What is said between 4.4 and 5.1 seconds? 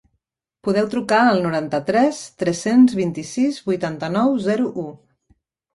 zero u.